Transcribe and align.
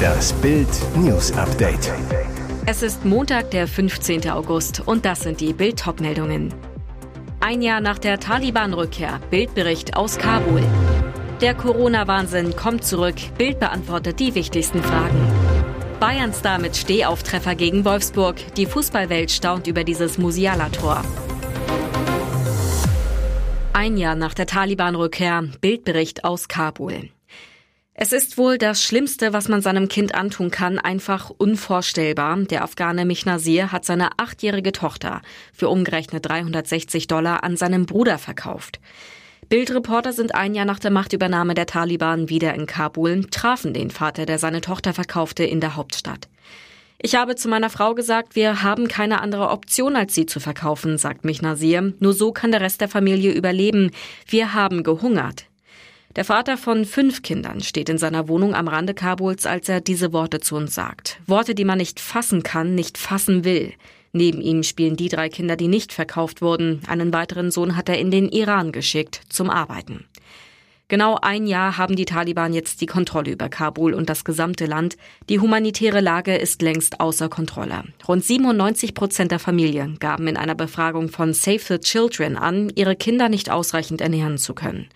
Das 0.00 0.32
Bild 0.34 0.68
News 0.96 1.32
Update. 1.32 1.92
Es 2.66 2.82
ist 2.82 3.04
Montag, 3.04 3.50
der 3.50 3.66
15. 3.66 4.30
August 4.30 4.82
und 4.86 5.04
das 5.04 5.20
sind 5.20 5.40
die 5.40 5.52
Bild 5.52 5.82
meldungen 6.00 6.54
Ein 7.40 7.62
Jahr 7.62 7.80
nach 7.80 7.98
der 7.98 8.18
Taliban-Rückkehr, 8.20 9.20
Bildbericht 9.30 9.96
aus 9.96 10.18
Kabul. 10.18 10.62
Der 11.40 11.54
Corona-Wahnsinn 11.54 12.54
kommt 12.54 12.84
zurück, 12.84 13.16
Bild 13.38 13.60
beantwortet 13.60 14.20
die 14.20 14.34
wichtigsten 14.34 14.82
Fragen. 14.82 15.26
Bayern-Star 16.00 16.58
mit 16.58 16.76
Stehauftreffer 16.76 17.54
gegen 17.54 17.84
Wolfsburg. 17.84 18.36
Die 18.56 18.66
Fußballwelt 18.66 19.30
staunt 19.30 19.66
über 19.66 19.84
dieses 19.84 20.16
Musiala-Tor. 20.16 21.02
Ein 23.74 23.96
Jahr 23.96 24.14
nach 24.14 24.34
der 24.34 24.46
Taliban-Rückkehr, 24.46 25.44
Bildbericht 25.60 26.24
aus 26.24 26.48
Kabul. 26.48 27.10
Es 28.02 28.12
ist 28.12 28.38
wohl 28.38 28.56
das 28.56 28.82
Schlimmste, 28.82 29.34
was 29.34 29.48
man 29.48 29.60
seinem 29.60 29.86
Kind 29.86 30.14
antun 30.14 30.50
kann, 30.50 30.78
einfach 30.78 31.28
unvorstellbar. 31.28 32.34
Der 32.44 32.64
Afghane 32.64 33.04
Mihnazir 33.04 33.72
hat 33.72 33.84
seine 33.84 34.18
achtjährige 34.18 34.72
Tochter 34.72 35.20
für 35.52 35.68
umgerechnet 35.68 36.26
360 36.26 37.08
Dollar 37.08 37.44
an 37.44 37.58
seinen 37.58 37.84
Bruder 37.84 38.16
verkauft. 38.16 38.80
Bildreporter 39.50 40.14
sind 40.14 40.34
ein 40.34 40.54
Jahr 40.54 40.64
nach 40.64 40.78
der 40.78 40.90
Machtübernahme 40.90 41.52
der 41.52 41.66
Taliban 41.66 42.30
wieder 42.30 42.54
in 42.54 42.64
Kabul, 42.64 43.26
trafen 43.26 43.74
den 43.74 43.90
Vater, 43.90 44.24
der 44.24 44.38
seine 44.38 44.62
Tochter 44.62 44.94
verkaufte, 44.94 45.44
in 45.44 45.60
der 45.60 45.76
Hauptstadt. 45.76 46.30
Ich 47.02 47.16
habe 47.16 47.36
zu 47.36 47.50
meiner 47.50 47.68
Frau 47.68 47.94
gesagt, 47.94 48.34
wir 48.34 48.62
haben 48.62 48.88
keine 48.88 49.20
andere 49.20 49.50
Option, 49.50 49.94
als 49.94 50.14
sie 50.14 50.24
zu 50.24 50.40
verkaufen, 50.40 50.96
sagt 50.96 51.26
mich 51.26 51.42
Nasir. 51.42 51.92
Nur 51.98 52.14
so 52.14 52.32
kann 52.32 52.50
der 52.50 52.62
Rest 52.62 52.80
der 52.80 52.88
Familie 52.88 53.32
überleben. 53.32 53.90
Wir 54.26 54.54
haben 54.54 54.84
gehungert. 54.84 55.49
Der 56.16 56.24
Vater 56.24 56.56
von 56.56 56.84
fünf 56.84 57.22
Kindern 57.22 57.60
steht 57.60 57.88
in 57.88 57.96
seiner 57.96 58.26
Wohnung 58.26 58.52
am 58.52 58.66
Rande 58.66 58.94
Kabuls, 58.94 59.46
als 59.46 59.68
er 59.68 59.80
diese 59.80 60.12
Worte 60.12 60.40
zu 60.40 60.56
uns 60.56 60.74
sagt. 60.74 61.20
Worte, 61.26 61.54
die 61.54 61.64
man 61.64 61.78
nicht 61.78 62.00
fassen 62.00 62.42
kann, 62.42 62.74
nicht 62.74 62.98
fassen 62.98 63.44
will. 63.44 63.72
Neben 64.12 64.40
ihm 64.40 64.64
spielen 64.64 64.96
die 64.96 65.08
drei 65.08 65.28
Kinder, 65.28 65.54
die 65.54 65.68
nicht 65.68 65.92
verkauft 65.92 66.42
wurden. 66.42 66.82
Einen 66.88 67.12
weiteren 67.12 67.52
Sohn 67.52 67.76
hat 67.76 67.88
er 67.88 68.00
in 68.00 68.10
den 68.10 68.28
Iran 68.28 68.72
geschickt 68.72 69.20
zum 69.28 69.50
Arbeiten. 69.50 70.04
Genau 70.88 71.16
ein 71.22 71.46
Jahr 71.46 71.78
haben 71.78 71.94
die 71.94 72.06
Taliban 72.06 72.52
jetzt 72.52 72.80
die 72.80 72.86
Kontrolle 72.86 73.30
über 73.30 73.48
Kabul 73.48 73.94
und 73.94 74.10
das 74.10 74.24
gesamte 74.24 74.66
Land. 74.66 74.96
Die 75.28 75.38
humanitäre 75.38 76.00
Lage 76.00 76.34
ist 76.34 76.60
längst 76.60 76.98
außer 76.98 77.28
Kontrolle. 77.28 77.84
Rund 78.08 78.24
97 78.24 78.94
Prozent 78.94 79.30
der 79.30 79.38
Familien 79.38 80.00
gaben 80.00 80.26
in 80.26 80.36
einer 80.36 80.56
Befragung 80.56 81.08
von 81.08 81.32
Save 81.32 81.60
the 81.60 81.78
Children 81.78 82.36
an, 82.36 82.72
ihre 82.74 82.96
Kinder 82.96 83.28
nicht 83.28 83.48
ausreichend 83.48 84.00
ernähren 84.00 84.36
zu 84.36 84.52
können. 84.52 84.88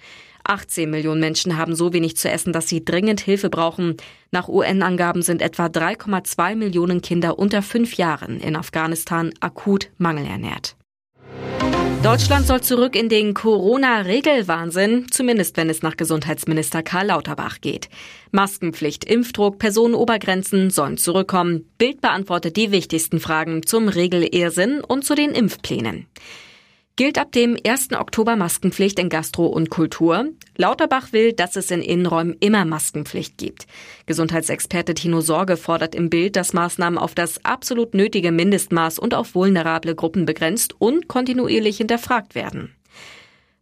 18 0.45 0.89
Millionen 0.91 1.21
Menschen 1.21 1.57
haben 1.57 1.75
so 1.75 1.93
wenig 1.93 2.17
zu 2.17 2.31
essen, 2.31 2.53
dass 2.53 2.69
sie 2.69 2.85
dringend 2.85 3.21
Hilfe 3.21 3.51
brauchen. 3.51 3.97
Nach 4.31 4.49
UN-Angaben 4.49 5.23
sind 5.23 5.43
etwa 5.43 5.67
3,2 5.67 6.55
Millionen 6.55 7.03
Kinder 7.03 7.39
unter 7.39 7.63
fünf 7.63 7.95
Jahren 7.95 8.41
in 8.41 8.57
Afghanistan 8.57 9.33
akut 9.41 9.91
mangelernährt. 9.99 10.77
Deutschland 12.03 12.47
soll 12.47 12.61
zurück 12.61 12.97
in 12.97 13.09
den 13.09 13.33
Corona-Regelwahnsinn, 13.33 15.07
zumindest 15.11 15.57
wenn 15.57 15.71
es 15.71 15.81
nach 15.81 15.97
Gesundheitsminister 15.97 16.83
Karl 16.83 17.07
Lauterbach 17.07 17.63
geht. 17.63 17.89
Maskenpflicht, 18.31 19.07
Impfdruck, 19.07 19.59
Personenobergrenzen 19.59 20.69
sollen 20.69 20.99
zurückkommen. 20.99 21.73
Bild 21.79 22.03
beantwortet 22.03 22.59
die 22.59 22.73
wichtigsten 22.73 23.21
Fragen 23.21 23.67
zum 23.67 23.89
Regelirrsinn 23.89 24.83
und 24.83 25.07
zu 25.07 25.15
den 25.15 25.31
Impfplänen 25.31 26.07
gilt 26.97 27.19
ab 27.19 27.33
dem 27.33 27.57
1. 27.67 27.93
Oktober 27.93 28.37
Maskenpflicht 28.37 28.99
in 29.01 29.09
Gastro 29.09 29.47
und 29.47 29.69
Kultur. 29.69 30.27
Lauterbach 30.57 31.13
will, 31.13 31.33
dass 31.33 31.57
es 31.57 31.71
in 31.73 31.83
Innenräumen 31.83 32.37
immer 32.39 32.65
Maskenpflicht 32.65 33.37
gibt. 33.37 33.67
Gesundheitsexperte 34.07 34.95
Tino 34.95 35.21
Sorge 35.21 35.57
fordert 35.57 35.97
im 35.97 36.09
Bild, 36.09 36.37
dass 36.37 36.53
Maßnahmen 36.53 36.99
auf 36.99 37.15
das 37.15 37.45
absolut 37.45 37.95
nötige 37.95 38.31
Mindestmaß 38.31 39.01
und 39.01 39.15
auf 39.15 39.35
vulnerable 39.35 39.97
Gruppen 39.97 40.25
begrenzt 40.25 40.75
und 40.79 41.09
kontinuierlich 41.09 41.79
hinterfragt 41.79 42.37
werden. 42.37 42.75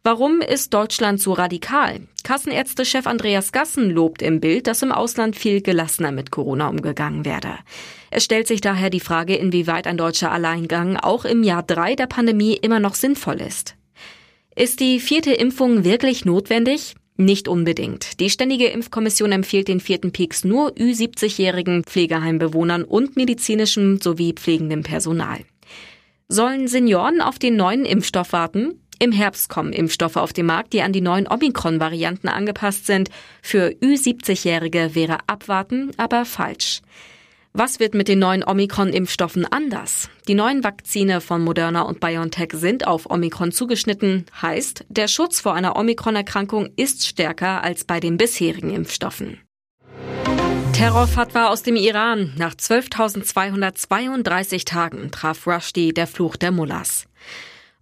Warum 0.04 0.40
ist 0.40 0.74
Deutschland 0.74 1.20
so 1.20 1.32
radikal? 1.32 2.00
Kassenärztechef 2.24 3.06
Andreas 3.06 3.52
Gassen 3.52 3.88
lobt 3.88 4.20
im 4.20 4.40
Bild, 4.40 4.66
dass 4.66 4.82
im 4.82 4.90
Ausland 4.90 5.36
viel 5.36 5.62
gelassener 5.62 6.10
mit 6.10 6.32
Corona 6.32 6.70
umgegangen 6.70 7.24
werde. 7.24 7.50
Es 8.10 8.24
stellt 8.24 8.48
sich 8.48 8.60
daher 8.60 8.90
die 8.90 8.98
Frage, 8.98 9.36
inwieweit 9.36 9.86
ein 9.86 9.96
deutscher 9.96 10.32
Alleingang 10.32 10.96
auch 10.96 11.24
im 11.24 11.44
Jahr 11.44 11.62
drei 11.62 11.94
der 11.94 12.08
Pandemie 12.08 12.54
immer 12.54 12.80
noch 12.80 12.96
sinnvoll 12.96 13.40
ist. 13.40 13.76
Ist 14.56 14.80
die 14.80 14.98
vierte 14.98 15.34
Impfung 15.34 15.84
wirklich 15.84 16.24
notwendig? 16.24 16.96
Nicht 17.16 17.46
unbedingt. 17.46 18.18
Die 18.18 18.28
Ständige 18.28 18.66
Impfkommission 18.66 19.30
empfiehlt 19.30 19.68
den 19.68 19.78
vierten 19.78 20.10
Peaks 20.10 20.42
nur 20.42 20.72
Ü70-jährigen 20.72 21.84
Pflegeheimbewohnern 21.84 22.82
und 22.82 23.14
medizinischem 23.14 24.00
sowie 24.00 24.32
pflegendem 24.32 24.82
Personal. 24.82 25.38
Sollen 26.26 26.66
Senioren 26.66 27.20
auf 27.20 27.38
den 27.38 27.54
neuen 27.54 27.84
Impfstoff 27.84 28.32
warten? 28.32 28.81
Im 29.02 29.10
Herbst 29.10 29.48
kommen 29.48 29.72
Impfstoffe 29.72 30.16
auf 30.16 30.32
den 30.32 30.46
Markt, 30.46 30.72
die 30.72 30.80
an 30.80 30.92
die 30.92 31.00
neuen 31.00 31.26
Omikron-Varianten 31.26 32.28
angepasst 32.28 32.86
sind. 32.86 33.10
Für 33.42 33.70
Ü70-Jährige 33.70 34.94
wäre 34.94 35.18
abwarten 35.26 35.90
aber 35.96 36.24
falsch. 36.24 36.82
Was 37.52 37.80
wird 37.80 37.94
mit 37.94 38.06
den 38.06 38.20
neuen 38.20 38.44
Omikron-Impfstoffen 38.44 39.44
anders? 39.44 40.08
Die 40.28 40.36
neuen 40.36 40.62
Vakzine 40.62 41.20
von 41.20 41.42
Moderna 41.42 41.82
und 41.82 41.98
BioNTech 41.98 42.52
sind 42.52 42.86
auf 42.86 43.10
Omikron 43.10 43.50
zugeschnitten, 43.50 44.26
heißt, 44.40 44.84
der 44.88 45.08
Schutz 45.08 45.40
vor 45.40 45.54
einer 45.54 45.74
Omikron-Erkrankung 45.74 46.68
ist 46.76 47.04
stärker 47.04 47.64
als 47.64 47.82
bei 47.82 47.98
den 47.98 48.16
bisherigen 48.16 48.70
Impfstoffen. 48.70 49.40
Terrorfatwa 50.74 51.48
aus 51.48 51.64
dem 51.64 51.74
Iran. 51.74 52.34
Nach 52.36 52.54
12.232 52.54 54.64
Tagen 54.64 55.10
traf 55.10 55.44
Rushdie 55.48 55.92
der 55.92 56.06
Fluch 56.06 56.36
der 56.36 56.52
Mullahs. 56.52 57.08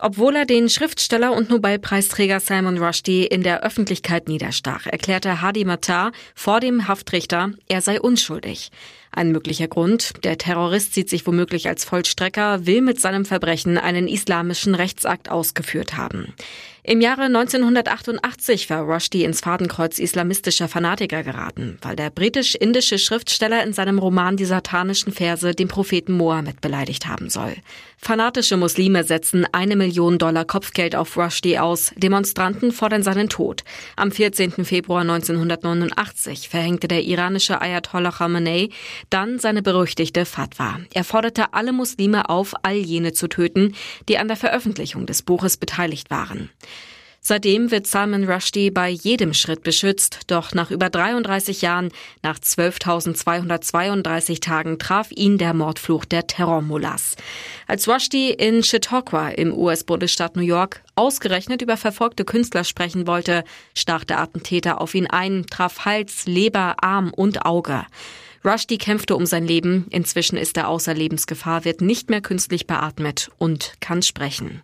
Obwohl 0.03 0.35
er 0.35 0.47
den 0.47 0.71
Schriftsteller 0.71 1.33
und 1.33 1.51
Nobelpreisträger 1.51 2.41
Salman 2.41 2.79
Rushdie 2.79 3.27
in 3.27 3.43
der 3.43 3.63
Öffentlichkeit 3.63 4.29
niederstach, 4.29 4.87
erklärte 4.87 5.43
Hadi 5.43 5.67
Matar 5.67 6.13
vor 6.35 6.61
dem 6.61 6.89
Haftrichter, 6.89 7.53
er 7.69 7.83
sei 7.83 8.01
unschuldig. 8.01 8.71
Ein 9.13 9.33
möglicher 9.33 9.67
Grund, 9.67 10.13
der 10.25 10.39
Terrorist 10.39 10.95
sieht 10.95 11.11
sich 11.11 11.27
womöglich 11.27 11.69
als 11.69 11.85
Vollstrecker, 11.85 12.67
will 12.67 12.81
mit 12.81 13.01
seinem 13.01 13.25
Verbrechen 13.25 13.77
einen 13.77 14.07
islamischen 14.07 14.75
Rechtsakt 14.75 15.31
ausgeführt 15.31 15.97
haben. 15.97 16.35
Im 16.83 17.03
Jahre 17.03 17.25
1988 17.25 18.71
war 18.71 18.81
Rushdie 18.81 19.25
ins 19.25 19.41
Fadenkreuz 19.41 19.99
islamistischer 19.99 20.67
Fanatiker 20.67 21.23
geraten, 21.23 21.77
weil 21.83 21.95
der 21.95 22.09
britisch-indische 22.09 22.99
Schriftsteller 22.99 23.63
in 23.63 23.75
seinem 23.75 23.99
Roman 23.99 24.39
die 24.39 24.47
satanischen 24.47 25.13
Verse 25.13 25.55
den 25.55 25.69
Propheten 25.69 26.15
Mohammed 26.15 26.63
beleidigt 26.63 27.07
haben 27.07 27.29
soll. 27.29 27.55
Fanatische 27.99 28.57
Muslime 28.57 29.05
setzen 29.05 29.47
eine 29.53 29.77
Million 29.77 30.17
Dollar 30.17 30.47
Kopfgeld 30.47 30.97
auf 30.97 31.19
Rushdie 31.19 31.59
aus. 31.59 31.93
Demonstranten 31.97 32.73
fordern 32.73 33.03
seinen 33.03 33.29
Tod. 33.29 33.63
Am 33.97 34.11
14. 34.11 34.65
Februar 34.65 35.03
1989 35.03 36.49
verhängte 36.49 36.89
der 36.89 37.05
iranische 37.05 37.61
Ayatollah 37.61 38.13
Khamenei 38.13 38.71
dann 39.09 39.39
seine 39.39 39.63
berüchtigte 39.63 40.25
Fatwa. 40.25 40.81
Er 40.93 41.05
forderte 41.05 41.55
alle 41.55 41.73
Muslime 41.73 42.29
auf, 42.29 42.55
all 42.63 42.77
jene 42.77 43.13
zu 43.13 43.29
töten, 43.29 43.75
die 44.09 44.19
an 44.19 44.29
der 44.29 44.37
Veröffentlichung 44.37 45.07
des 45.07 45.23
Buches 45.23 45.57
beteiligt 45.57 46.11
waren. 46.11 46.51
Seitdem 47.23 47.71
wird 47.71 47.87
Salman 47.87 48.25
Rushdie 48.25 48.71
bei 48.71 48.89
jedem 48.89 49.35
Schritt 49.35 49.63
beschützt, 49.63 50.21
doch 50.29 50.55
nach 50.55 50.71
über 50.71 50.89
33 50.89 51.61
Jahren, 51.61 51.91
nach 52.23 52.39
12.232 52.39 54.41
Tagen 54.41 54.79
traf 54.79 55.11
ihn 55.11 55.37
der 55.37 55.53
Mordfluch 55.53 56.07
der 56.07 56.27
Terrormullahs. 56.27 57.17
Als 57.67 57.87
Rushdie 57.87 58.31
in 58.31 58.63
Chautauqua 58.63 59.29
im 59.29 59.53
US-Bundesstaat 59.53 60.35
New 60.35 60.43
York 60.43 60.83
ausgerechnet 60.95 61.61
über 61.61 61.77
verfolgte 61.77 62.25
Künstler 62.25 62.65
sprechen 62.65 63.07
wollte, 63.07 63.45
stach 63.77 64.05
der 64.05 64.21
Attentäter 64.21 64.81
auf 64.81 64.95
ihn 64.95 65.07
ein, 65.07 65.45
traf 65.45 65.85
Hals, 65.85 66.25
Leber, 66.25 66.83
Arm 66.83 67.13
und 67.15 67.45
Auge. 67.45 67.85
Rushdie 68.45 68.79
kämpfte 68.79 69.17
um 69.17 69.27
sein 69.27 69.47
Leben, 69.47 69.87
inzwischen 69.91 70.39
ist 70.39 70.57
er 70.57 70.69
außer 70.69 70.95
Lebensgefahr, 70.95 71.65
wird 71.65 71.83
nicht 71.83 72.09
mehr 72.09 72.23
künstlich 72.23 72.67
beatmet 72.67 73.31
und 73.39 73.75
kann 73.81 74.03
sprechen. 74.03 74.63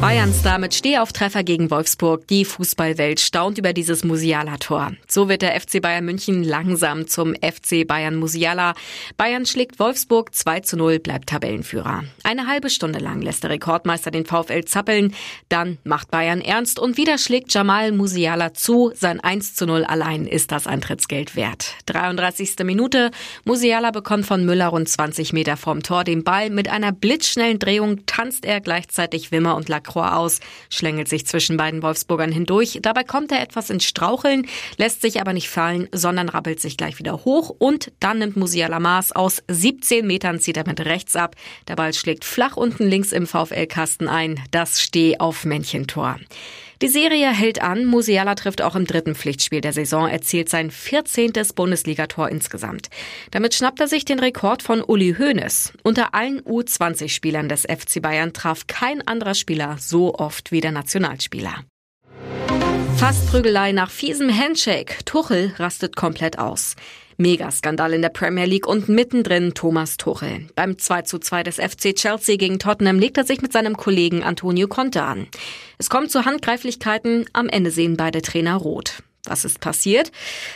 Bayern-Star 0.00 0.58
mit 0.58 0.74
Stehauftreffer 0.74 1.42
gegen 1.44 1.70
Wolfsburg. 1.70 2.26
Die 2.28 2.44
Fußballwelt 2.44 3.20
staunt 3.20 3.58
über 3.58 3.72
dieses 3.72 4.04
Musiala-Tor. 4.04 4.92
So 5.08 5.28
wird 5.28 5.42
der 5.42 5.58
FC 5.58 5.80
Bayern 5.80 6.04
München 6.04 6.42
langsam 6.42 7.06
zum 7.06 7.34
FC 7.34 7.86
Bayern 7.86 8.16
Musiala. 8.16 8.74
Bayern 9.16 9.46
schlägt 9.46 9.78
Wolfsburg 9.78 10.34
2 10.34 10.60
zu 10.60 10.76
0, 10.76 10.98
bleibt 10.98 11.28
Tabellenführer. 11.28 12.04
Eine 12.22 12.46
halbe 12.46 12.70
Stunde 12.70 12.98
lang 12.98 13.22
lässt 13.22 13.44
der 13.44 13.50
Rekordmeister 13.50 14.10
den 14.10 14.26
VfL 14.26 14.64
zappeln. 14.64 15.14
Dann 15.48 15.78
macht 15.84 16.10
Bayern 16.10 16.40
ernst 16.40 16.78
und 16.78 16.96
wieder 16.96 17.16
schlägt 17.16 17.54
Jamal 17.54 17.92
Musiala 17.92 18.52
zu. 18.52 18.92
Sein 18.94 19.20
1 19.20 19.54
zu 19.54 19.64
0 19.64 19.84
allein 19.84 20.26
ist 20.26 20.52
das 20.52 20.66
Eintrittsgeld 20.66 21.36
wert. 21.36 21.74
33. 21.86 22.56
Minute. 22.64 23.10
Musiala 23.44 23.90
bekommt 23.90 24.26
von 24.26 24.44
Müller 24.44 24.68
rund 24.68 24.88
20 24.88 25.32
Meter 25.32 25.56
vorm 25.56 25.82
Tor 25.82 26.04
den 26.04 26.24
Ball. 26.24 26.50
Mit 26.50 26.68
einer 26.68 26.92
blitzschnellen 26.92 27.58
Drehung 27.58 28.04
tanzt 28.06 28.44
er 28.44 28.60
gleichzeitig 28.60 29.30
Wimmer 29.30 29.56
und 29.56 29.68
Lack 29.68 29.83
Lacroix 29.84 30.12
aus, 30.12 30.40
schlängelt 30.70 31.08
sich 31.08 31.26
zwischen 31.26 31.56
beiden 31.56 31.82
Wolfsburgern 31.82 32.32
hindurch. 32.32 32.78
Dabei 32.82 33.04
kommt 33.04 33.30
er 33.30 33.42
etwas 33.42 33.70
ins 33.70 33.84
Straucheln, 33.84 34.46
lässt 34.78 35.02
sich 35.02 35.20
aber 35.20 35.32
nicht 35.32 35.48
fallen, 35.48 35.88
sondern 35.92 36.28
rabbelt 36.28 36.60
sich 36.60 36.76
gleich 36.76 36.98
wieder 36.98 37.24
hoch 37.24 37.54
und 37.58 37.92
dann 38.00 38.18
nimmt 38.18 38.36
Musiala 38.36 38.80
Maas 38.80 39.12
aus 39.12 39.42
17 39.48 40.06
Metern 40.06 40.40
zieht 40.40 40.56
er 40.56 40.66
mit 40.66 40.80
rechts 40.80 41.16
ab. 41.16 41.36
Der 41.68 41.76
Ball 41.76 41.92
schlägt 41.92 42.24
flach 42.24 42.56
unten 42.56 42.84
links 42.88 43.12
im 43.12 43.26
VfL-Kasten 43.26 44.08
ein. 44.08 44.40
Das 44.50 44.80
Steh 44.80 45.18
auf 45.18 45.44
Männchentor. 45.44 46.18
Die 46.84 46.90
Serie 46.90 47.30
hält 47.32 47.62
an. 47.62 47.86
Musiala 47.86 48.34
trifft 48.34 48.60
auch 48.60 48.76
im 48.76 48.84
dritten 48.86 49.14
Pflichtspiel 49.14 49.62
der 49.62 49.72
Saison, 49.72 50.06
erzielt 50.06 50.50
sein 50.50 50.70
14. 50.70 51.32
Bundesligator 51.54 52.28
insgesamt. 52.28 52.90
Damit 53.30 53.54
schnappt 53.54 53.80
er 53.80 53.88
sich 53.88 54.04
den 54.04 54.18
Rekord 54.18 54.62
von 54.62 54.82
Uli 54.82 55.14
Hoeneß. 55.18 55.72
Unter 55.82 56.14
allen 56.14 56.42
U20-Spielern 56.42 57.48
des 57.48 57.62
FC 57.62 58.02
Bayern 58.02 58.34
traf 58.34 58.66
kein 58.66 59.00
anderer 59.08 59.32
Spieler 59.32 59.78
so 59.80 60.14
oft 60.14 60.52
wie 60.52 60.60
der 60.60 60.72
Nationalspieler. 60.72 61.64
Fast 62.98 63.30
Prügelei 63.30 63.72
nach 63.72 63.90
fiesem 63.90 64.28
Handshake. 64.28 64.96
Tuchel 65.06 65.54
rastet 65.58 65.96
komplett 65.96 66.38
aus. 66.38 66.76
Megaskandal 67.16 67.92
in 67.92 68.02
der 68.02 68.08
Premier 68.08 68.46
League 68.46 68.66
und 68.66 68.88
mittendrin 68.88 69.54
Thomas 69.54 69.96
Tuchel. 69.96 70.48
Beim 70.54 70.78
2 70.78 71.02
zu 71.02 71.18
2 71.18 71.42
des 71.42 71.56
FC 71.56 71.94
Chelsea 71.94 72.36
gegen 72.36 72.58
Tottenham 72.58 72.98
legt 72.98 73.16
er 73.16 73.24
sich 73.24 73.42
mit 73.42 73.52
seinem 73.52 73.76
Kollegen 73.76 74.22
Antonio 74.22 74.68
Conte 74.68 75.02
an. 75.02 75.26
Es 75.78 75.90
kommt 75.90 76.10
zu 76.10 76.24
Handgreiflichkeiten, 76.24 77.26
am 77.32 77.48
Ende 77.48 77.70
sehen 77.70 77.96
beide 77.96 78.22
Trainer 78.22 78.56
rot. 78.56 79.02
Was 79.26 79.46
ist 79.46 79.60
passiert? 79.60 80.12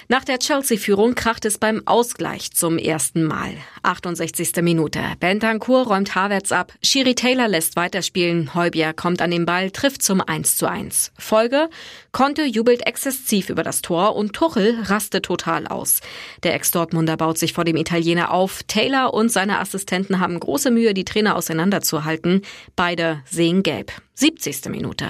Nach 0.09 0.25
der 0.25 0.39
Chelsea-Führung 0.39 1.15
kracht 1.15 1.47
es 1.47 1.57
beim 1.57 1.83
Ausgleich 1.87 2.53
zum 2.53 2.77
ersten 2.77 3.25
Mal. 3.25 3.55
68. 3.83 4.63
Minute. 4.63 5.01
Bentancur 5.21 5.87
räumt 5.87 6.15
Havertz 6.15 6.53
ab. 6.53 6.75
Shiri 6.83 7.15
Taylor 7.15 7.49
lässt 7.49 7.77
weiterspielen. 7.77 8.55
Heubier 8.55 8.93
kommt 8.93 9.23
an 9.23 9.31
den 9.31 9.47
Ball, 9.47 9.71
trifft 9.71 10.03
zum 10.03 10.21
1 10.21 10.57
zu 10.57 10.69
1. 10.69 11.13
Folge? 11.19 11.71
Conte 12.13 12.45
jubelt 12.45 12.87
exzessiv 12.87 13.49
über 13.49 13.63
das 13.63 13.81
Tor 13.81 14.17
und 14.17 14.35
Tuchel 14.35 14.83
rastet 14.83 15.25
total 15.25 15.67
aus. 15.67 16.01
Der 16.43 16.55
Ex-Dortmunder 16.55 17.17
baut 17.17 17.39
sich 17.39 17.55
vor 17.55 17.65
dem 17.65 17.77
Italiener 17.77 18.33
auf. 18.33 18.63
Taylor 18.65 19.15
und 19.15 19.33
seine 19.33 19.61
Assistenten 19.61 20.21
haben 20.21 20.39
große 20.39 20.71
Mühe, 20.71 20.93
die 20.93 21.05
Trainer 21.05 21.37
auseinanderzuhalten. 21.37 22.43
Beide 22.77 23.23
sehen 23.25 23.63
gelb. 23.63 23.93
70. 24.19 24.69
Minute. 24.71 25.07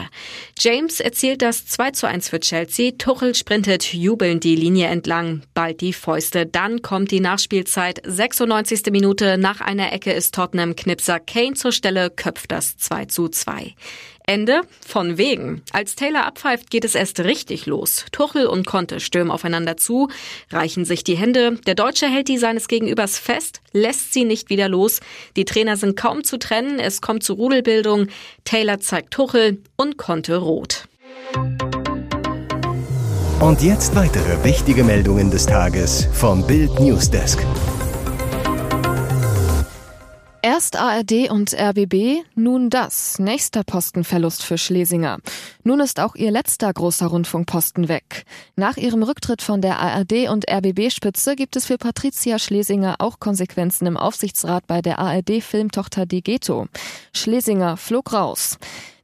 James 0.58 1.00
erzielt 1.00 1.40
das 1.40 1.64
2 1.64 1.92
zu 1.92 2.06
1 2.06 2.28
für 2.28 2.40
Chelsea. 2.40 2.92
Tuchel 2.98 3.34
sprintet 3.34 3.94
jubelnd 3.94 4.44
die 4.44 4.54
Linie 4.54 4.88
entlang. 4.88 5.44
Bald 5.54 5.80
die 5.80 5.94
Fäuste. 5.94 6.44
Dann 6.44 6.82
kommt 6.82 7.10
die 7.10 7.20
Nachspielzeit. 7.20 8.02
96. 8.04 8.92
Minute. 8.92 9.38
Nach 9.38 9.62
einer 9.62 9.94
Ecke 9.94 10.12
ist 10.12 10.34
Tottenham 10.34 10.76
Knipser 10.76 11.20
Kane 11.20 11.54
zur 11.54 11.72
Stelle, 11.72 12.10
köpft 12.10 12.52
das 12.52 12.76
2 12.76 13.06
zu 13.06 13.30
2. 13.30 13.74
Ende 14.28 14.60
von 14.86 15.16
wegen. 15.16 15.62
Als 15.72 15.94
Taylor 15.94 16.26
abpfeift, 16.26 16.70
geht 16.70 16.84
es 16.84 16.94
erst 16.94 17.20
richtig 17.20 17.64
los. 17.64 18.04
Tuchel 18.12 18.46
und 18.46 18.66
Conte 18.66 19.00
stürmen 19.00 19.30
aufeinander 19.30 19.78
zu, 19.78 20.10
reichen 20.50 20.84
sich 20.84 21.02
die 21.02 21.16
Hände. 21.16 21.58
Der 21.66 21.74
Deutsche 21.74 22.08
hält 22.08 22.28
die 22.28 22.36
seines 22.36 22.68
Gegenübers 22.68 23.18
fest, 23.18 23.62
lässt 23.72 24.12
sie 24.12 24.24
nicht 24.24 24.50
wieder 24.50 24.68
los. 24.68 25.00
Die 25.36 25.44
Trainer 25.44 25.76
sind 25.76 25.96
kaum 25.96 26.24
zu 26.24 26.38
trennen, 26.38 26.78
es 26.78 27.00
kommt 27.00 27.22
zu 27.22 27.34
Rudelbildung. 27.34 28.08
Taylor 28.44 28.80
zeigt 28.80 29.12
Tuchel 29.12 29.62
und 29.76 29.96
Conte 29.96 30.36
rot. 30.36 30.88
Und 33.40 33.62
jetzt 33.62 33.94
weitere 33.94 34.42
wichtige 34.42 34.82
Meldungen 34.82 35.30
des 35.30 35.46
Tages 35.46 36.08
vom 36.12 36.44
Bild 36.46 36.80
Newsdesk. 36.80 37.38
Erst 40.58 40.74
ARD 40.74 41.30
und 41.30 41.54
RBB, 41.54 42.24
nun 42.34 42.68
das. 42.68 43.20
Nächster 43.20 43.62
Postenverlust 43.62 44.42
für 44.42 44.58
Schlesinger. 44.58 45.18
Nun 45.62 45.78
ist 45.78 46.00
auch 46.00 46.16
ihr 46.16 46.32
letzter 46.32 46.72
großer 46.72 47.06
Rundfunkposten 47.06 47.88
weg. 47.88 48.24
Nach 48.56 48.76
ihrem 48.76 49.04
Rücktritt 49.04 49.40
von 49.40 49.60
der 49.60 49.78
ARD 49.78 50.28
und 50.28 50.50
RBB-Spitze 50.50 51.36
gibt 51.36 51.54
es 51.54 51.66
für 51.66 51.78
Patricia 51.78 52.40
Schlesinger 52.40 52.96
auch 52.98 53.20
Konsequenzen 53.20 53.86
im 53.86 53.96
Aufsichtsrat 53.96 54.66
bei 54.66 54.82
der 54.82 54.98
ARD-Filmtochter 54.98 56.06
Degeto. 56.06 56.66
Schlesinger 57.14 57.76
flog 57.76 58.12
raus. 58.12 58.58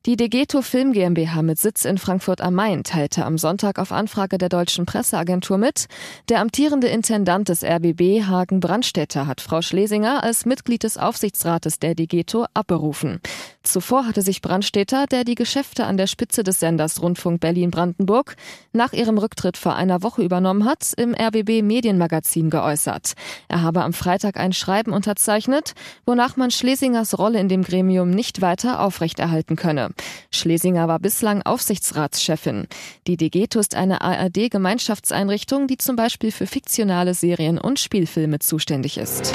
Die 0.06 0.16
Degeto 0.16 0.60
Film 0.60 0.92
GmbH 0.92 1.40
mit 1.40 1.58
Sitz 1.58 1.86
in 1.86 1.96
Frankfurt 1.96 2.42
am 2.42 2.52
Main 2.52 2.84
teilte 2.84 3.24
am 3.24 3.38
Sonntag 3.38 3.78
auf 3.78 3.90
Anfrage 3.90 4.36
der 4.36 4.50
deutschen 4.50 4.84
Presseagentur 4.84 5.56
mit, 5.56 5.86
der 6.28 6.40
amtierende 6.40 6.88
Intendant 6.88 7.48
des 7.48 7.64
RBB 7.64 8.24
Hagen 8.24 8.60
Brandstätter 8.60 9.26
hat 9.26 9.40
Frau 9.40 9.62
Schlesinger 9.62 10.22
als 10.22 10.44
Mitglied 10.44 10.82
des 10.82 10.98
Aufsichtsrates 10.98 11.78
der 11.78 11.94
Degeto 11.94 12.44
abberufen. 12.52 13.18
Zuvor 13.64 14.06
hatte 14.06 14.20
sich 14.20 14.42
Brandstätter, 14.42 15.06
der 15.06 15.24
die 15.24 15.34
Geschäfte 15.34 15.86
an 15.86 15.96
der 15.96 16.06
Spitze 16.06 16.42
des 16.42 16.60
Senders 16.60 17.00
Rundfunk 17.00 17.40
Berlin-Brandenburg 17.40 18.36
nach 18.72 18.92
ihrem 18.92 19.16
Rücktritt 19.16 19.56
vor 19.56 19.74
einer 19.74 20.02
Woche 20.02 20.22
übernommen 20.22 20.66
hat, 20.66 20.92
im 20.98 21.14
RBB 21.14 21.62
Medienmagazin 21.62 22.50
geäußert. 22.50 23.14
Er 23.48 23.62
habe 23.62 23.82
am 23.82 23.94
Freitag 23.94 24.36
ein 24.36 24.52
Schreiben 24.52 24.92
unterzeichnet, 24.92 25.72
wonach 26.04 26.36
man 26.36 26.50
Schlesingers 26.50 27.18
Rolle 27.18 27.40
in 27.40 27.48
dem 27.48 27.62
Gremium 27.62 28.10
nicht 28.10 28.42
weiter 28.42 28.80
aufrechterhalten 28.80 29.56
könne. 29.56 29.90
Schlesinger 30.30 30.86
war 30.86 30.98
bislang 30.98 31.40
Aufsichtsratschefin. 31.42 32.68
Die 33.06 33.16
Degeto 33.16 33.58
ist 33.58 33.74
eine 33.74 34.02
ARD-Gemeinschaftseinrichtung, 34.02 35.68
die 35.68 35.78
zum 35.78 35.96
Beispiel 35.96 36.32
für 36.32 36.46
fiktionale 36.46 37.14
Serien 37.14 37.58
und 37.58 37.80
Spielfilme 37.80 38.40
zuständig 38.40 38.98
ist. 38.98 39.32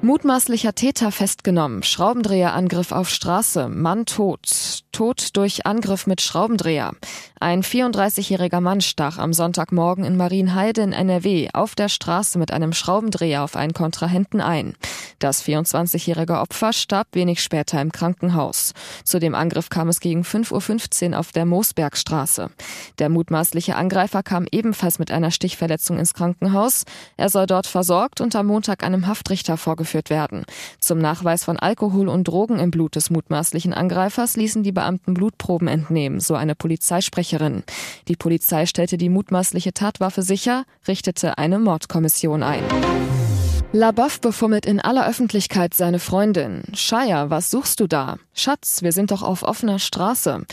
Mutmaßlicher 0.00 0.76
Täter 0.76 1.10
festgenommen. 1.10 1.82
Schraubendreherangriff 1.82 2.92
auf 2.92 3.10
Straße. 3.10 3.68
Mann 3.68 4.06
tot. 4.06 4.84
Tod 4.92 5.36
durch 5.36 5.66
Angriff 5.66 6.06
mit 6.06 6.20
Schraubendreher. 6.20 6.92
Ein 7.40 7.64
34-jähriger 7.64 8.60
Mann 8.60 8.80
stach 8.80 9.18
am 9.18 9.32
Sonntagmorgen 9.32 10.04
in 10.04 10.16
Marienheide 10.16 10.82
in 10.82 10.92
NRW 10.92 11.48
auf 11.52 11.74
der 11.74 11.88
Straße 11.88 12.38
mit 12.38 12.52
einem 12.52 12.72
Schraubendreher 12.72 13.42
auf 13.42 13.56
einen 13.56 13.74
Kontrahenten 13.74 14.40
ein. 14.40 14.74
Das 15.18 15.42
24-jährige 15.42 16.38
Opfer 16.38 16.72
starb 16.72 17.08
wenig 17.12 17.42
später 17.42 17.80
im 17.82 17.90
Krankenhaus. 17.90 18.72
Zu 19.02 19.18
dem 19.18 19.34
Angriff 19.34 19.68
kam 19.68 19.88
es 19.88 19.98
gegen 19.98 20.22
5.15 20.22 21.10
Uhr 21.10 21.18
auf 21.18 21.32
der 21.32 21.44
Moosbergstraße. 21.44 22.50
Der 23.00 23.08
mutmaßliche 23.08 23.74
Angreifer 23.74 24.22
kam 24.22 24.46
ebenfalls 24.52 25.00
mit 25.00 25.10
einer 25.10 25.32
Stichverletzung 25.32 25.98
ins 25.98 26.14
Krankenhaus. 26.14 26.84
Er 27.16 27.30
soll 27.30 27.46
dort 27.46 27.66
versorgt 27.66 28.20
und 28.20 28.36
am 28.36 28.46
Montag 28.46 28.84
einem 28.84 29.08
Haftrichter 29.08 29.56
vorgeführt 29.56 30.08
werden. 30.08 30.44
Zum 30.78 30.98
Nachweis 30.98 31.42
von 31.42 31.58
Alkohol 31.58 32.08
und 32.08 32.28
Drogen 32.28 32.60
im 32.60 32.70
Blut 32.70 32.94
des 32.94 33.10
mutmaßlichen 33.10 33.74
Angreifers 33.74 34.36
ließen 34.36 34.62
die 34.62 34.72
Beamten 34.72 35.14
Blutproben 35.14 35.66
entnehmen, 35.66 36.20
so 36.20 36.36
eine 36.36 36.54
Polizeisprecherin. 36.54 37.64
Die 38.06 38.16
Polizei 38.16 38.66
stellte 38.66 38.98
die 38.98 39.08
mutmaßliche 39.08 39.72
Tatwaffe 39.72 40.22
sicher, 40.22 40.62
richtete 40.86 41.38
eine 41.38 41.58
Mordkommission 41.58 42.44
ein. 42.44 42.62
LaBeouf 43.72 44.22
befummelt 44.22 44.64
in 44.64 44.80
aller 44.80 45.06
Öffentlichkeit 45.06 45.74
seine 45.74 45.98
Freundin. 45.98 46.62
Shia, 46.72 47.28
was 47.28 47.50
suchst 47.50 47.80
du 47.80 47.86
da? 47.86 48.16
Schatz, 48.32 48.80
wir 48.80 48.92
sind 48.92 49.10
doch 49.10 49.22
auf 49.22 49.42
offener 49.42 49.78
Straße. 49.78 50.46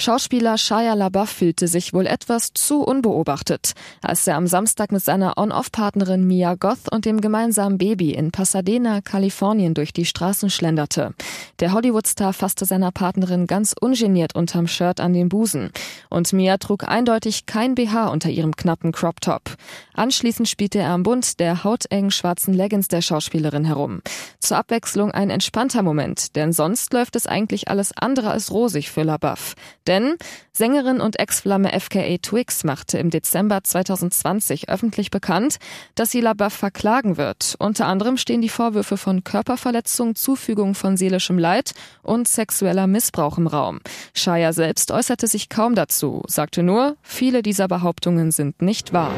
Schauspieler 0.00 0.58
Shia 0.58 0.94
LaBeouf 0.94 1.28
fühlte 1.28 1.66
sich 1.66 1.92
wohl 1.92 2.06
etwas 2.06 2.52
zu 2.54 2.82
unbeobachtet, 2.82 3.72
als 4.00 4.28
er 4.28 4.36
am 4.36 4.46
Samstag 4.46 4.92
mit 4.92 5.02
seiner 5.02 5.36
On-Off-Partnerin 5.36 6.24
Mia 6.24 6.54
Goth 6.54 6.90
und 6.92 7.04
dem 7.04 7.20
gemeinsamen 7.20 7.78
Baby 7.78 8.12
in 8.12 8.30
Pasadena, 8.30 9.00
Kalifornien 9.00 9.74
durch 9.74 9.92
die 9.92 10.04
Straßen 10.04 10.50
schlenderte. 10.50 11.14
Der 11.58 11.72
Hollywood-Star 11.72 12.32
fasste 12.32 12.64
seiner 12.64 12.92
Partnerin 12.92 13.48
ganz 13.48 13.74
ungeniert 13.78 14.36
unterm 14.36 14.68
Shirt 14.68 15.00
an 15.00 15.14
den 15.14 15.28
Busen. 15.28 15.70
Und 16.10 16.32
Mia 16.32 16.58
trug 16.58 16.84
eindeutig 16.86 17.46
kein 17.46 17.74
BH 17.74 18.06
unter 18.06 18.30
ihrem 18.30 18.54
knappen 18.54 18.92
Crop-Top. 18.92 19.56
Anschließend 19.94 20.48
spielte 20.48 20.78
er 20.78 20.90
am 20.90 21.02
Bund 21.02 21.40
der 21.40 21.64
hautengen 21.64 22.12
schwarzen 22.12 22.54
Leggings 22.54 22.86
der 22.86 23.02
Schauspielerin 23.02 23.64
herum. 23.64 24.02
Zur 24.40 24.56
Abwechslung 24.56 25.10
ein 25.10 25.30
entspannter 25.30 25.82
Moment, 25.82 26.36
denn 26.36 26.52
sonst 26.52 26.92
läuft 26.92 27.16
es 27.16 27.26
eigentlich 27.26 27.68
alles 27.68 27.92
andere 27.96 28.30
als 28.30 28.52
rosig 28.52 28.90
für 28.90 29.02
LaBeouf. 29.02 29.54
Denn 29.86 30.14
Sängerin 30.52 31.00
und 31.00 31.18
Ex-Flamme 31.18 31.78
FKA 31.78 32.18
Twix 32.18 32.62
machte 32.62 32.98
im 32.98 33.10
Dezember 33.10 33.64
2020 33.64 34.68
öffentlich 34.68 35.10
bekannt, 35.10 35.56
dass 35.96 36.12
sie 36.12 36.20
LaBeouf 36.20 36.52
verklagen 36.52 37.16
wird. 37.16 37.56
Unter 37.58 37.86
anderem 37.86 38.16
stehen 38.16 38.40
die 38.40 38.48
Vorwürfe 38.48 38.96
von 38.96 39.24
Körperverletzung, 39.24 40.14
Zufügung 40.14 40.74
von 40.74 40.96
seelischem 40.96 41.38
Leid 41.38 41.72
und 42.02 42.28
sexueller 42.28 42.86
Missbrauch 42.86 43.38
im 43.38 43.48
Raum. 43.48 43.80
Shaya 44.14 44.52
selbst 44.52 44.92
äußerte 44.92 45.26
sich 45.26 45.48
kaum 45.48 45.74
dazu, 45.74 46.22
sagte 46.28 46.62
nur, 46.62 46.96
viele 47.02 47.42
dieser 47.42 47.66
Behauptungen 47.66 48.30
sind 48.30 48.62
nicht 48.62 48.92
wahr. 48.92 49.12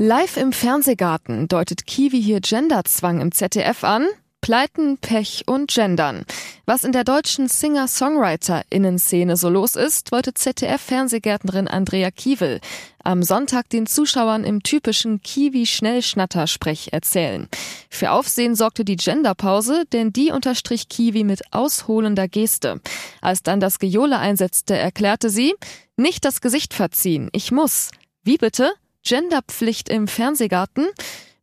Live 0.00 0.36
im 0.36 0.52
Fernsehgarten 0.52 1.48
deutet 1.48 1.84
Kiwi 1.84 2.22
hier 2.22 2.40
Genderzwang 2.40 3.20
im 3.20 3.32
ZDF 3.32 3.82
an? 3.82 4.06
Pleiten, 4.40 4.96
Pech 4.98 5.42
und 5.48 5.72
Gendern. 5.74 6.24
Was 6.66 6.84
in 6.84 6.92
der 6.92 7.02
deutschen 7.02 7.48
Singer-Songwriter-Innenszene 7.48 9.36
so 9.36 9.48
los 9.48 9.74
ist, 9.74 10.12
wollte 10.12 10.34
ZDF-Fernsehgärtnerin 10.34 11.66
Andrea 11.66 12.12
Kiewel 12.12 12.60
am 13.02 13.24
Sonntag 13.24 13.70
den 13.70 13.88
Zuschauern 13.88 14.44
im 14.44 14.62
typischen 14.62 15.20
Kiwi-Schnellschnatter-Sprech 15.20 16.92
erzählen. 16.92 17.48
Für 17.90 18.12
Aufsehen 18.12 18.54
sorgte 18.54 18.84
die 18.84 18.96
Genderpause, 18.96 19.82
denn 19.92 20.12
die 20.12 20.30
unterstrich 20.30 20.88
Kiwi 20.88 21.24
mit 21.24 21.42
ausholender 21.52 22.28
Geste. 22.28 22.80
Als 23.20 23.42
dann 23.42 23.58
das 23.58 23.80
Gejohle 23.80 24.20
einsetzte, 24.20 24.76
erklärte 24.76 25.28
sie, 25.28 25.56
nicht 25.96 26.24
das 26.24 26.40
Gesicht 26.40 26.72
verziehen, 26.72 27.30
ich 27.32 27.50
muss. 27.50 27.90
Wie 28.22 28.36
bitte? 28.36 28.70
Genderpflicht 29.08 29.88
im 29.88 30.06
Fernsehgarten? 30.06 30.86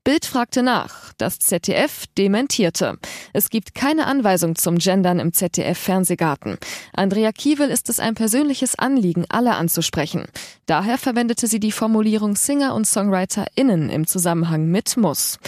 Bild 0.03 0.27
fragte 0.27 0.61
nach. 0.61 1.13
Das 1.17 1.39
ZDF 1.39 2.05
dementierte. 2.15 2.99
Es 3.33 3.49
gibt 3.49 3.73
keine 3.73 4.05
Anweisung 4.05 4.55
zum 4.55 4.77
Gendern 4.77 5.17
im 5.17 5.33
ZDF-Fernsehgarten. 5.33 6.59
Andrea 6.93 7.31
Kiewel 7.31 7.71
ist 7.71 7.89
es 7.89 7.99
ein 7.99 8.13
persönliches 8.13 8.77
Anliegen, 8.77 9.25
alle 9.29 9.55
anzusprechen. 9.55 10.25
Daher 10.67 10.99
verwendete 10.99 11.47
sie 11.47 11.59
die 11.59 11.71
Formulierung 11.71 12.35
Singer 12.35 12.75
und 12.75 12.85
SongwriterInnen 12.85 13.89
im 13.89 14.05
Zusammenhang 14.05 14.67
mit 14.67 14.95
muss. 14.95 15.39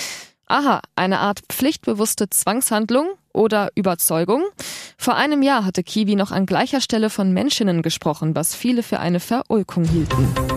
Aha, 0.47 0.81
eine 0.95 1.19
Art 1.19 1.41
pflichtbewusste 1.50 2.31
Zwangshandlung 2.31 3.09
oder 3.31 3.69
Überzeugung? 3.75 4.43
Vor 4.97 5.13
einem 5.15 5.43
Jahr 5.43 5.65
hatte 5.65 5.83
Kiwi 5.83 6.15
noch 6.15 6.31
an 6.31 6.47
gleicher 6.47 6.81
Stelle 6.81 7.12
von 7.12 7.31
Menschinnen 7.31 7.83
gesprochen, 7.83 8.36
was 8.36 8.55
viele 8.55 8.81
für 8.81 9.00
eine 9.00 9.19
Verulkung 9.19 9.83
hielten. 9.83 10.57